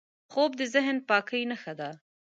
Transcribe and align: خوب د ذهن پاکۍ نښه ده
خوب 0.31 0.51
د 0.59 0.61
ذهن 0.73 0.97
پاکۍ 1.09 1.43
نښه 1.51 1.73
ده 1.79 1.89